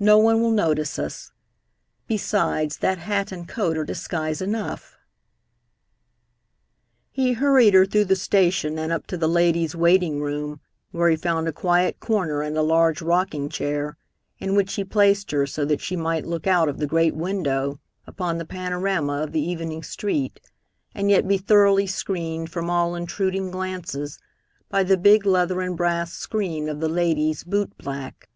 No 0.00 0.16
one 0.16 0.40
will 0.40 0.50
notice 0.50 0.98
us. 0.98 1.30
Besides, 2.06 2.78
that 2.78 2.96
hat 2.96 3.30
and 3.32 3.46
coat 3.46 3.76
are 3.76 3.84
disguise 3.84 4.40
enough." 4.40 4.96
He 7.10 7.34
hurried 7.34 7.74
her 7.74 7.84
through 7.84 8.06
the 8.06 8.16
station 8.16 8.78
and 8.78 8.90
up 8.90 9.06
to 9.08 9.18
the 9.18 9.28
ladies' 9.28 9.76
waiting 9.76 10.22
room, 10.22 10.60
where 10.90 11.10
he 11.10 11.16
found 11.16 11.46
a 11.48 11.52
quiet 11.52 12.00
corner 12.00 12.40
and 12.40 12.56
a 12.56 12.62
large 12.62 13.02
rocking 13.02 13.50
chair, 13.50 13.98
in 14.38 14.56
which 14.56 14.72
he 14.72 14.84
placed 14.84 15.32
her 15.32 15.46
so 15.46 15.66
that 15.66 15.82
she 15.82 15.96
might 15.96 16.24
look 16.24 16.46
out 16.46 16.70
of 16.70 16.78
the 16.78 16.86
great 16.86 17.14
window 17.14 17.78
upon 18.06 18.38
the 18.38 18.46
panorama 18.46 19.20
of 19.20 19.32
the 19.32 19.42
evening 19.46 19.82
street, 19.82 20.40
and 20.94 21.10
yet 21.10 21.28
be 21.28 21.36
thoroughly 21.36 21.86
screened 21.86 22.48
from 22.50 22.70
all 22.70 22.94
intruding 22.94 23.50
glances 23.50 24.18
by 24.70 24.82
the 24.82 24.96
big 24.96 25.26
leather 25.26 25.60
and 25.60 25.76
brass 25.76 26.14
screen 26.14 26.70
of 26.70 26.80
the 26.80 26.88
"ladies' 26.88 27.44
boot 27.44 27.76
black." 27.76 28.30